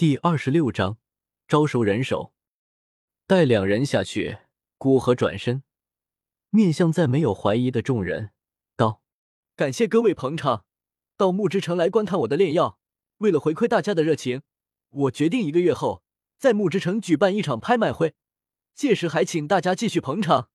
[0.00, 0.96] 第二十六章
[1.46, 2.32] 招收人手。
[3.26, 4.38] 待两人下去，
[4.78, 5.62] 古河转身，
[6.48, 8.30] 面向再没有怀疑的众人，
[8.78, 9.02] 道
[9.54, 10.64] ：“感谢各位捧场，
[11.18, 12.78] 到木之城来观看我的炼药。
[13.18, 14.40] 为了回馈大家的热情，
[14.88, 16.02] 我决定一个月后
[16.38, 18.14] 在木之城举办一场拍卖会，
[18.74, 20.48] 届时还请大家继续捧场。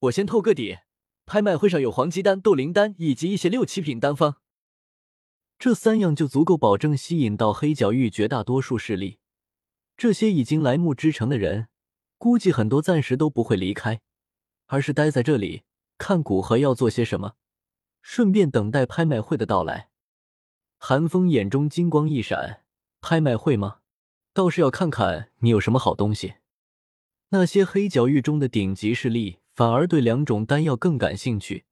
[0.00, 0.78] 我先透个底，
[1.24, 4.38] 拍卖会上有黄金丹、斗灵丹以及一些六七品丹方。”
[5.58, 9.18] 这三样就足够保证吸引到黑角域绝大多数势力。
[9.96, 11.66] 这些已经来木之城的人，
[12.16, 14.00] 估计很多暂时都不会离开，
[14.66, 15.62] 而是待在这里
[15.98, 17.34] 看古河要做些什么，
[18.00, 19.90] 顺便等待拍卖会的到来。
[20.78, 22.62] 韩风眼中金光一闪
[23.02, 23.78] ：“拍卖会吗？
[24.32, 26.34] 倒是要看看你有什么好东西。”
[27.30, 31.64] 那些黑角域中的顶级势力反而对两种丹药更感兴趣。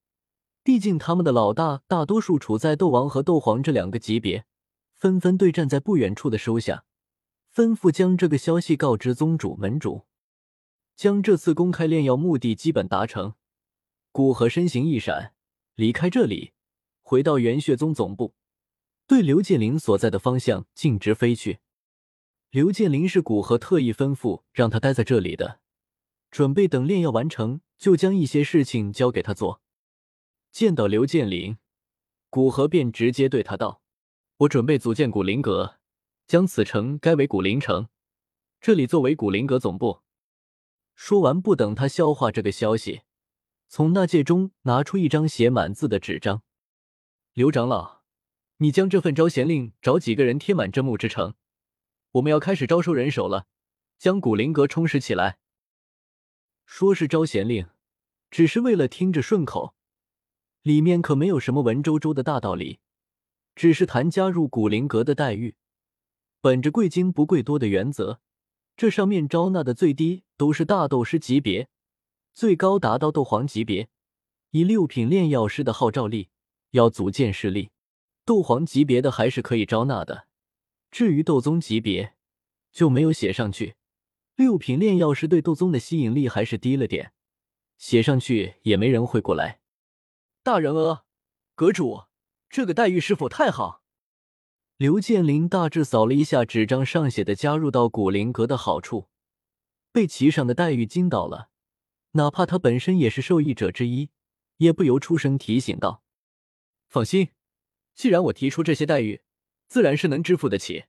[0.66, 4.46] 毕竟他们的老大大多数处在斗王和斗皇这两个级别，
[4.94, 6.84] 纷纷对站在不远处的收下，
[7.54, 10.06] 吩咐将这个消息告知宗主门主，
[10.96, 13.34] 将这次公开炼药目的基本达成。
[14.10, 15.34] 古河身形一闪，
[15.76, 16.50] 离开这里，
[17.00, 18.34] 回到元血宗总部，
[19.06, 21.60] 对刘建林所在的方向径直飞去。
[22.50, 25.60] 刘建林是古河特意吩咐让他待在这里的，
[26.32, 29.62] 准备等炼药完成，就将一些事情交给他做。
[30.56, 31.58] 见到刘建林，
[32.30, 33.82] 古河便直接对他道
[34.40, 35.78] ：“我准备组建古灵阁，
[36.26, 37.88] 将此城改为古灵城，
[38.58, 40.00] 这里作为古灵阁总部。”
[40.96, 43.02] 说完，不等他消化这个消息，
[43.68, 46.42] 从纳戒中拿出一张写满字的纸张
[47.34, 48.00] ：“刘长老，
[48.56, 51.34] 你将这份招贤令找几个人贴满真木之城，
[52.12, 53.46] 我们要开始招收人手了，
[53.98, 55.38] 将古灵阁充实起来。”
[56.64, 57.68] 说是招贤令，
[58.30, 59.75] 只是为了听着顺口。
[60.66, 62.80] 里面可没有什么文绉绉的大道理，
[63.54, 65.54] 只是谈加入古灵阁的待遇。
[66.40, 68.18] 本着贵精不贵多的原则，
[68.76, 71.68] 这上面招纳的最低都是大斗师级别，
[72.34, 73.88] 最高达到斗皇级别。
[74.50, 76.30] 以六品炼药师的号召力，
[76.72, 77.70] 要组建势力，
[78.24, 80.26] 斗皇级别的还是可以招纳的。
[80.90, 82.14] 至于斗宗级别，
[82.72, 83.76] 就没有写上去。
[84.34, 87.12] 六品炼药师对斗宗的吸引力还是低了点，
[87.78, 89.60] 写上去也没人会过来。
[90.46, 91.04] 大人呃，
[91.56, 92.04] 阁主，
[92.48, 93.82] 这个待遇是否太好？
[94.76, 99.08] 刘建林大致扫了一下纸张上写的加入到古灵阁的好处，
[99.90, 101.48] 被其上的待遇惊到了。
[102.12, 104.10] 哪怕他本身也是受益者之一，
[104.58, 106.04] 也不由出声提醒道
[106.86, 107.30] ：“放心，
[107.96, 109.22] 既然我提出这些待遇，
[109.66, 110.84] 自然是能支付得起。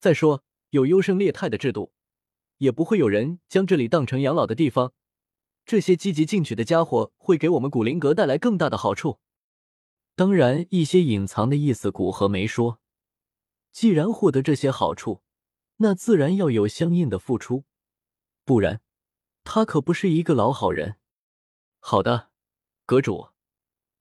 [0.00, 1.92] 再说有优胜劣汰的制度，
[2.56, 4.94] 也不会有人将这里当成养老的地方。”
[5.64, 9.18] 这些积极进取的家伙会给我们古灵阁带来更大的好处。
[10.14, 12.80] 当然，一些隐藏的意思，古河没说。
[13.72, 15.22] 既然获得这些好处，
[15.78, 17.64] 那自然要有相应的付出，
[18.44, 18.80] 不然
[19.42, 20.96] 他可不是一个老好人。
[21.80, 22.30] 好的，
[22.86, 23.30] 阁主，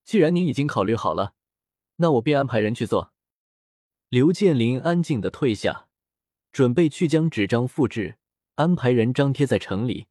[0.03, 1.34] 既然您已经考虑好了，
[1.95, 3.13] 那我便安排人去做。
[4.09, 5.88] 刘建林安静的退下，
[6.51, 8.19] 准备去将纸张复制，
[8.56, 10.06] 安排人张贴在城里。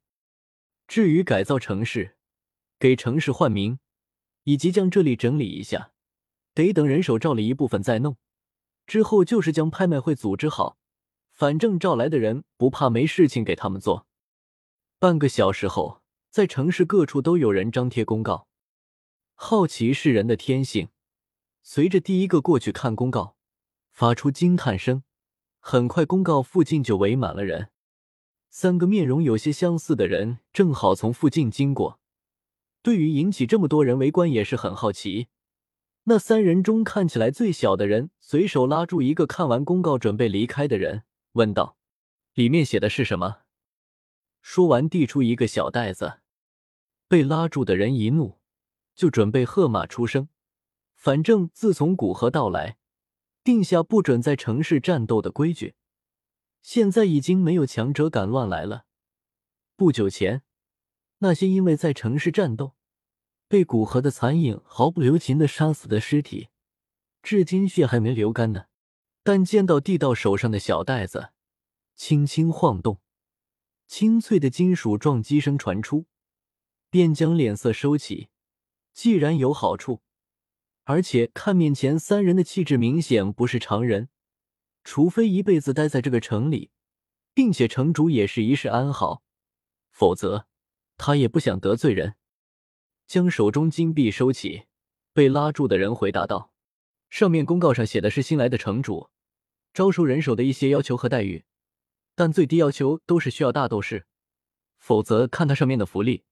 [0.93, 2.19] 至于改造城市、
[2.79, 3.79] 给城市换名，
[4.45, 5.93] 以及将这里整理一下，
[6.53, 8.19] 得等人手照了一部分再弄。
[8.87, 10.77] 之后就是将拍卖会组织好，
[11.33, 14.07] 反正召来的人不怕没事情给他们做。
[14.99, 18.47] 半个小时后，在城市各处都有人张贴公告。
[19.33, 20.91] 好奇是人的天性，
[21.63, 23.39] 随着第一个过去看公告，
[23.91, 25.03] 发出惊叹声。
[25.59, 27.71] 很快，公告附近就围满了人。
[28.55, 31.99] 三个面容有些相似的人正好从附近经过，
[32.83, 35.29] 对于引起这么多人围观也是很好奇。
[36.03, 41.79] 那三人中看起来最小的人随手拉住一个看完公告准备离开的人，问道
[42.35, 43.39] ：“里面写的是什么？”
[44.43, 46.19] 说完，递出一个小袋子。
[47.09, 48.39] 被拉住的人一怒，
[48.95, 50.29] 就准备喝马出声。
[50.95, 52.77] 反正自从古河到来，
[53.43, 55.75] 定下不准在城市战斗的规矩。
[56.63, 58.87] 现在已经没有强者敢乱来了。
[59.77, 60.43] 不久前，
[61.19, 62.77] 那些因为在城市战斗
[63.49, 66.49] 被古河的残影毫不留情的杀死的尸体，
[67.23, 68.67] 至今血还没流干呢。
[69.25, 71.31] 但见到递到手上的小袋子，
[71.95, 73.01] 轻轻晃动，
[73.87, 76.07] 清脆的金属撞击声传出，
[76.91, 78.29] 便将脸色收起。
[78.93, 80.03] 既然有好处，
[80.85, 84.09] 而且看面前三人的气质明显不是常人。
[84.85, 86.71] 除非一辈子待在这个城里，
[87.35, 89.23] 并且城主也是一世安好，
[89.91, 90.47] 否则
[90.97, 92.17] 他也不想得罪人。
[93.07, 94.65] 将手中金币收起，
[95.13, 96.53] 被拉住的人回答道
[97.11, 99.11] ：“上面公告上写的是新来的城主，
[99.75, 101.45] 招收人手的一些要求和待遇，
[102.15, 104.07] 但最低要求都是需要大斗士，
[104.79, 106.25] 否则看他上面的福利，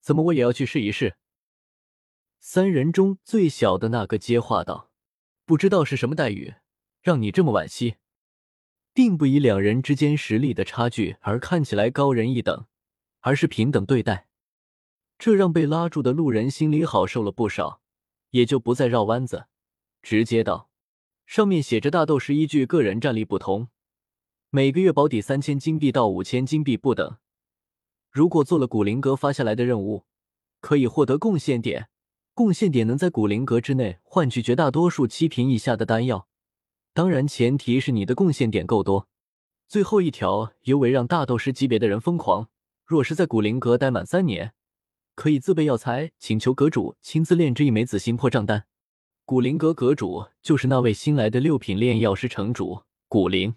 [0.00, 1.16] 怎么我也要去试一试。
[2.40, 4.90] 三人中最小的那个接话道
[5.44, 6.54] ：“不知道是什么待遇，
[7.00, 7.96] 让你这么惋惜，
[8.92, 12.66] 并不以两人之间实力的差距而看起来高人一等，
[13.20, 14.26] 而是平等对待。”
[15.18, 17.80] 这让被拉住的路人心里好受了不少，
[18.30, 19.46] 也就不再绕弯子，
[20.00, 20.70] 直接道
[21.26, 23.68] ：“上面写着大斗士依据个人战力不同，
[24.50, 27.16] 每个月保底三千金币到五千金币不等。
[28.12, 30.04] 如果做了古灵阁发下来的任务，
[30.60, 31.88] 可以获得贡献点。
[32.32, 36.27] 贡献点能在古灵阁之内换取绝大多数七品以下的丹药，
[36.98, 39.06] 当然前提是你的贡献点够多。
[39.68, 42.48] 最后一条，尤为让大斗师级别的人疯狂。
[42.84, 44.52] 若是在古灵阁待满三年。”
[45.14, 48.66] 可以自备药材，请求阁主亲自炼制一枚紫心破障丹。
[49.24, 53.54] 古灵阁阁主就是那位新来的六品炼药师城主古灵，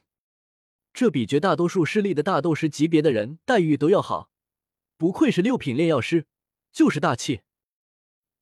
[0.93, 4.29] 这比绝大多数势力的大斗师级别的人待遇都要好，
[4.99, 6.27] 不愧是六品炼药师，
[6.71, 7.41] 就是大气。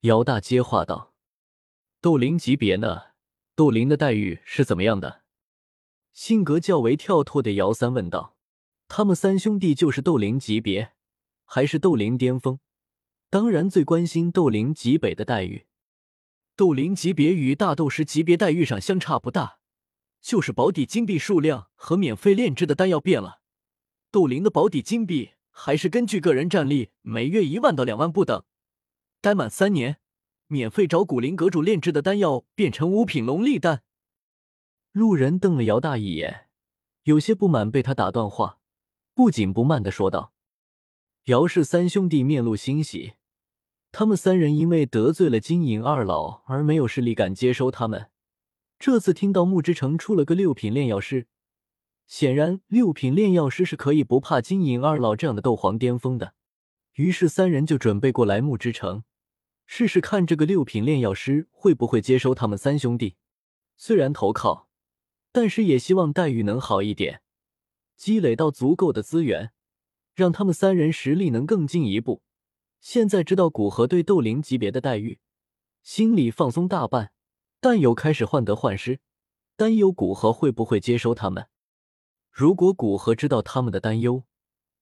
[0.02, 1.14] 姚大接话道
[2.02, 3.04] ：“斗灵级别呢？
[3.60, 5.24] 斗灵的待遇是怎么样的？”
[6.16, 8.38] 性格较为跳脱的姚三问道
[8.88, 10.94] ：“他们三兄弟就是斗灵级别，
[11.44, 12.62] 还是斗灵巅峰？”
[13.30, 15.66] 当然，最关心斗灵级北的待遇。
[16.56, 19.60] 斗灵级别与大斗师级别待遇上相差不大，
[20.22, 23.42] 就是保底金币数量和免费炼制的丹药变了。
[24.10, 28.42] 斗灵的保底金币还是根据个人战力，每月一万到两万不等。
[29.20, 29.98] 待满三年，
[30.52, 33.84] 免费找古灵阁主炼制的丹药变成五品龙力丹。
[34.92, 36.48] 路人瞪了姚大一眼，
[37.04, 38.58] 有些不满被他打断话，
[39.14, 40.34] 不紧不慢的说道
[41.26, 43.14] ：“姚氏三兄弟面露欣喜。”
[43.94, 48.10] 他们三人因为得罪了金银二老而没有势力敢接收他们。
[48.80, 51.28] 这次听到木之城出了个六品炼药师，
[52.08, 56.34] 显然六品炼药师是可以不怕金银二老这样的斗皇巅峰的。
[56.94, 59.04] 于是三人就准备过来木之城，
[59.72, 63.18] 试试看这个六品炼药师会不会接收他们三兄弟。
[63.78, 64.68] 虽然投靠，
[65.32, 67.22] 但是也希望待遇能好一点，
[67.96, 69.52] 积累到足够的资源，
[70.16, 72.24] 让他们三人实力能更进一步。
[72.82, 75.20] 现在知道古河对斗灵级别的待遇，
[75.84, 77.12] 心里放松大半，
[77.62, 79.00] 但又开始患得患失，
[79.56, 81.48] 担忧古河会不会接收他们。
[82.32, 84.24] 如果古河知道他们的担忧，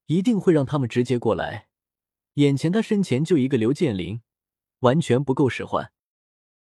[0.05, 1.67] 一定会让他们直接过来。
[2.35, 4.21] 眼前他身前就一个刘建林，
[4.79, 5.91] 完全不够使唤。